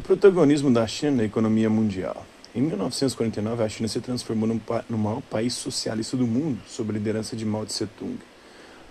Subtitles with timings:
[0.00, 2.24] O protagonismo da China na economia mundial.
[2.54, 4.58] Em 1949, a China se transformou no,
[4.88, 8.16] no maior país socialista do mundo, sob a liderança de Mao Tse-tung.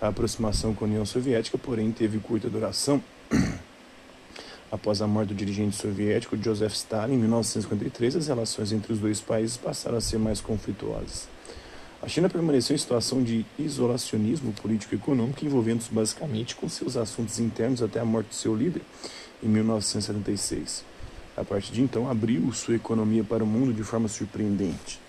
[0.00, 3.02] A aproximação com a União Soviética, porém, teve curta duração.
[4.70, 9.20] Após a morte do dirigente soviético Joseph Stalin em 1953, as relações entre os dois
[9.20, 11.26] países passaram a ser mais conflituosas.
[12.00, 17.40] A China permaneceu em situação de isolacionismo político e econômico, envolvendo-se basicamente com seus assuntos
[17.40, 18.82] internos até a morte de seu líder
[19.42, 20.88] em 1976.
[21.40, 25.00] A partir de então, abriu sua economia para o mundo de forma surpreendente.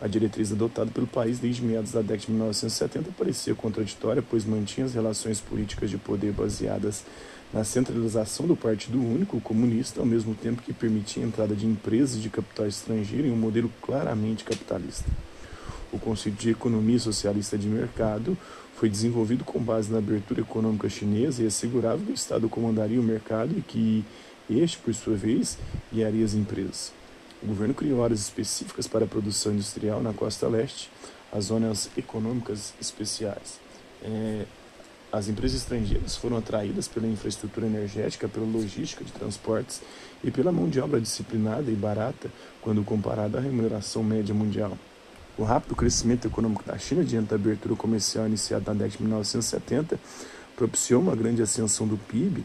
[0.00, 4.86] A diretriz adotada pelo país desde meados da década de 1970 parecia contraditória, pois mantinha
[4.86, 7.04] as relações políticas de poder baseadas
[7.52, 12.20] na centralização do Partido Único Comunista, ao mesmo tempo que permitia a entrada de empresas
[12.20, 15.10] de capital estrangeiro em um modelo claramente capitalista.
[15.92, 18.38] O conceito de economia socialista de mercado
[18.74, 23.04] foi desenvolvido com base na abertura econômica chinesa e assegurava que o Estado comandaria o
[23.04, 24.02] mercado e que
[24.48, 25.58] este, por sua vez,
[25.92, 26.92] guiaria as empresas.
[27.42, 30.90] O governo criou áreas específicas para a produção industrial na costa leste,
[31.32, 33.60] as zonas econômicas especiais.
[34.02, 34.44] É,
[35.12, 39.80] as empresas estrangeiras foram atraídas pela infraestrutura energética, pela logística de transportes
[40.24, 42.28] e pela mão de obra disciplinada e barata
[42.60, 44.76] quando comparada à remuneração média mundial.
[45.36, 50.00] O rápido crescimento econômico da China diante da abertura comercial iniciada na década de 1970
[50.56, 52.44] propiciou uma grande ascensão do PIB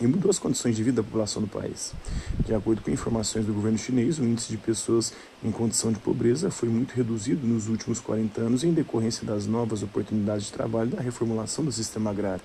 [0.00, 1.92] e mudou as condições de vida da população do país.
[2.46, 6.50] De acordo com informações do governo chinês, o índice de pessoas em condição de pobreza
[6.50, 10.96] foi muito reduzido nos últimos 40 anos em decorrência das novas oportunidades de trabalho e
[10.96, 12.42] da reformulação do sistema agrário.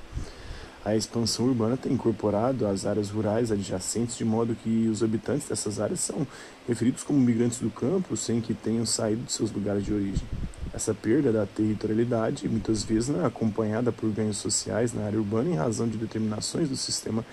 [0.85, 5.79] A expansão urbana tem incorporado as áreas rurais adjacentes, de modo que os habitantes dessas
[5.79, 6.27] áreas são
[6.67, 10.27] referidos como migrantes do campo sem que tenham saído de seus lugares de origem.
[10.73, 15.55] Essa perda da territorialidade, muitas vezes é acompanhada por ganhos sociais na área urbana em
[15.55, 17.23] razão de determinações do sistema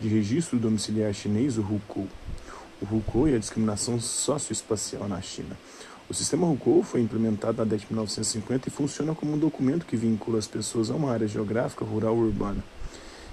[0.00, 2.08] de registro domiciliar chinês, o Hukou.
[2.82, 5.56] O Hukou e a discriminação socioespacial na China.
[6.08, 9.96] O sistema Hukou foi implementado na década de 1950 e funciona como um documento que
[9.96, 12.64] vincula as pessoas a uma área geográfica rural urbana.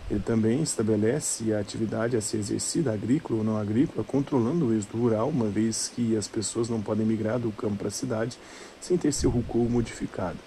[0.09, 4.99] Ele também estabelece a atividade a ser exercida, agrícola ou não agrícola, controlando o êxodo
[4.99, 8.37] rural, uma vez que as pessoas não podem migrar do campo para a cidade
[8.79, 10.37] sem ter seu RUCO modificado.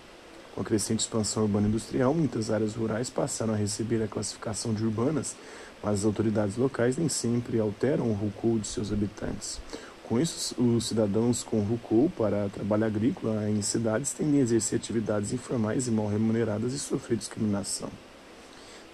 [0.54, 4.84] Com a crescente expansão urbana industrial, muitas áreas rurais passaram a receber a classificação de
[4.84, 5.34] urbanas,
[5.82, 9.60] mas as autoridades locais nem sempre alteram o RUCO de seus habitantes.
[10.04, 15.32] Com isso, os cidadãos com RUCO para trabalho agrícola em cidades tendem a exercer atividades
[15.32, 17.90] informais e mal remuneradas e sofrer discriminação.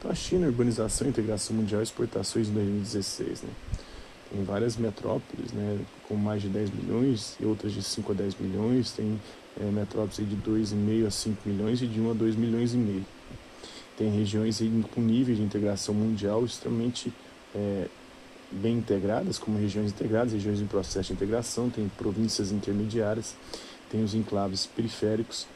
[0.05, 3.41] Então, a China, urbanização, integração mundial exportações em 2016.
[3.41, 3.49] Né?
[4.31, 8.35] Tem várias metrópoles, né, com mais de 10 milhões e outras de 5 a 10
[8.39, 8.93] milhões.
[8.93, 9.19] Tem
[9.59, 13.07] é, metrópoles de 2,5 a 5 milhões e de 1 a 2 milhões e meio.
[13.97, 14.61] Tem regiões
[14.95, 17.11] com níveis de integração mundial extremamente
[17.55, 17.87] é,
[18.51, 23.35] bem integradas, como regiões integradas, regiões em processo de integração, tem províncias intermediárias,
[23.91, 25.47] tem os enclaves periféricos,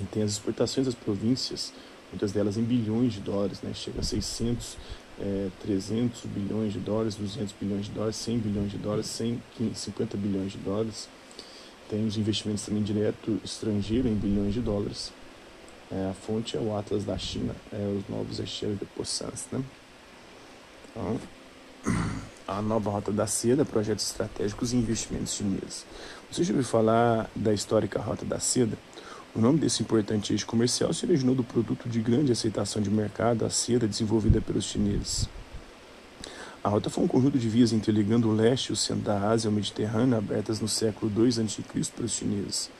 [0.00, 1.72] e tem as exportações das províncias
[2.14, 3.72] muitas delas em bilhões de dólares, né?
[3.74, 4.76] chega a 600,
[5.20, 10.52] é, 300 bilhões de dólares, 200 bilhões de dólares, 100 bilhões de dólares, 150 bilhões
[10.52, 11.08] de dólares.
[11.88, 15.12] Tem os investimentos também direto estrangeiro em bilhões de dólares.
[15.90, 19.46] É, a fonte é o Atlas da China, é os novos Echelle de Poissons.
[19.50, 19.62] Né?
[20.90, 21.20] Então,
[22.46, 25.84] a nova Rota da Seda, projetos estratégicos e investimentos chineses.
[26.30, 28.78] Você já ouviu falar da histórica Rota da Seda?
[29.36, 33.44] O nome desse importante eixo comercial se originou do produto de grande aceitação de mercado,
[33.44, 35.28] a seda desenvolvida pelos chineses.
[36.62, 39.48] A rota foi um conjunto de vias interligando o leste e o centro da Ásia
[39.48, 41.62] ao Mediterrâneo, abertas no século II a.C.
[41.96, 42.70] pelos chineses.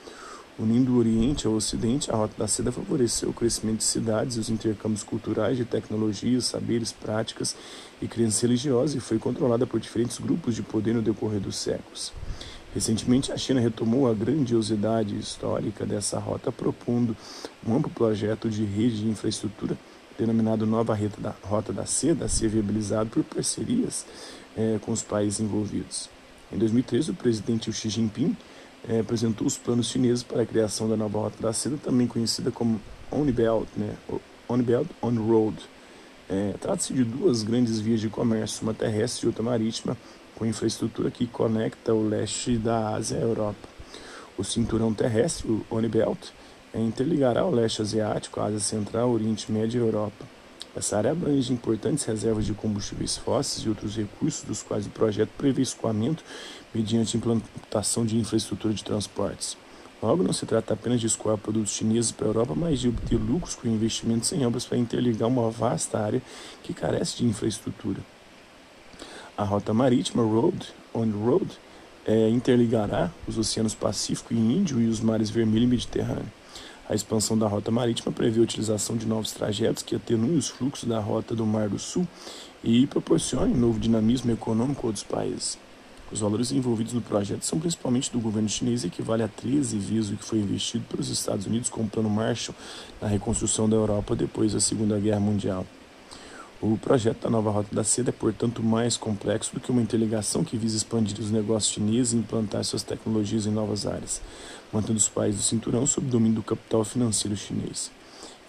[0.57, 4.39] Unindo o Oriente ao Ocidente, a Rota da Seda favoreceu o crescimento de cidades e
[4.39, 7.53] os intercâmbios culturais de tecnologias, saberes, práticas
[8.01, 12.13] e crenças religiosas e foi controlada por diferentes grupos de poder no decorrer dos séculos.
[12.75, 17.15] Recentemente, a China retomou a grandiosidade histórica dessa rota, propondo
[17.65, 19.77] um amplo projeto de rede de infraestrutura,
[20.19, 20.97] denominado Nova
[21.41, 24.05] Rota da Seda, a ser viabilizado por parcerias
[24.57, 26.09] é, com os países envolvidos.
[26.51, 28.35] Em 2013, o presidente Xi Jinping
[28.89, 32.51] é, apresentou os planos chineses para a criação da Nova Rota da Seda, também conhecida
[32.51, 33.95] como On Belt, né?
[34.49, 35.57] On Belt On Road.
[36.27, 39.95] É, Trata-se de duas grandes vias de comércio, uma terrestre e outra marítima,
[40.35, 43.67] com infraestrutura que conecta o leste da Ásia à Europa.
[44.37, 46.31] O cinturão terrestre, o Onibelt,
[46.73, 50.25] interligará o leste asiático, a Ásia Central, Oriente Médio e Europa.
[50.75, 55.29] Essa área abrange importantes reservas de combustíveis fósseis e outros recursos, dos quais o projeto
[55.37, 56.21] prevê escoamento
[56.73, 59.57] mediante implantação de infraestrutura de transportes.
[60.03, 63.15] Logo, não se trata apenas de escoar produtos chineses para a Europa, mas de obter
[63.15, 66.21] lucros com investimentos em obras para interligar uma vasta área
[66.61, 68.01] que carece de infraestrutura.
[69.37, 71.47] A rota marítima Road on Road
[72.05, 76.31] é, interligará os oceanos Pacífico e Índio e os mares Vermelho e Mediterrâneo.
[76.87, 80.87] A expansão da rota marítima prevê a utilização de novos trajetos que atenuem os fluxos
[80.87, 82.07] da rota do Mar do Sul
[82.63, 85.57] e proporcionem novo dinamismo econômico a outros países.
[86.09, 90.11] Os valores envolvidos no projeto são principalmente do governo chinês e equivale a 13 vezes
[90.11, 92.55] o que foi investido pelos Estados Unidos com o Plano Marshall
[93.01, 95.65] na reconstrução da Europa depois da Segunda Guerra Mundial.
[96.67, 100.43] O projeto da nova Rota da Seda é, portanto, mais complexo do que uma interligação
[100.43, 104.19] que visa expandir os negócios chineses e implantar suas tecnologias em novas áreas,
[104.73, 107.91] mantendo os países do cinturão sob domínio do capital financeiro chinês.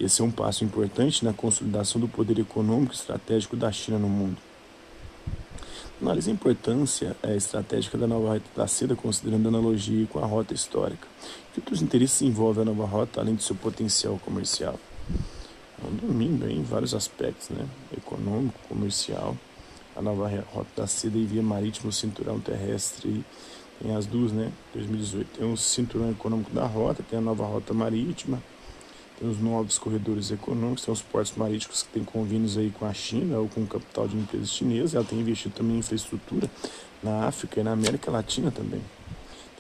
[0.01, 4.09] Esse é um passo importante na consolidação do poder econômico e estratégico da China no
[4.09, 4.39] mundo.
[6.01, 10.27] Analise a importância é, estratégica da nova rota da seda, considerando a analogia com a
[10.27, 11.07] rota histórica.
[11.53, 14.81] Que outros interesses envolvem a nova rota, além do seu potencial comercial?
[15.79, 17.67] Domínio em vários aspectos, né?
[17.97, 19.37] econômico, comercial.
[19.95, 23.25] A nova rota da seda e via marítima, o cinturão terrestre,
[23.81, 24.51] tem as duas, né?
[24.75, 28.43] 2018 tem o cinturão econômico da rota, tem a nova rota marítima,
[29.19, 32.93] tem os novos corredores econômicos, tem os portos marítimos que têm convênios aí com a
[32.93, 34.95] China ou com o capital de empresas chinesas.
[34.95, 36.51] Ela tem investido também em infraestrutura
[37.03, 38.83] na África e na América Latina também.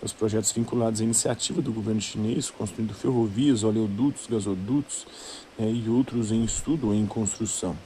[0.02, 5.06] Os projetos vinculados à iniciativa do governo chinês, construindo ferrovias, oleodutos, gasodutos
[5.58, 7.76] né, e outros em estudo ou em construção.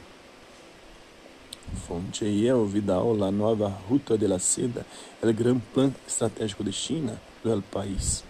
[1.87, 4.85] Fonte aí é o Vidal, la nova Ruta de la Seda,
[5.23, 8.25] o grande plano estratégico de China do país.